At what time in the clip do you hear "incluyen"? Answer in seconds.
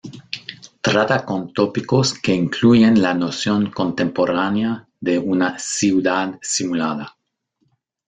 2.33-3.03